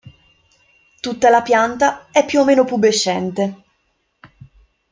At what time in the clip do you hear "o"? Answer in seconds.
2.39-2.43